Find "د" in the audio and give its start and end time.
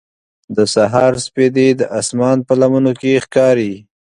0.55-0.57, 1.79-1.81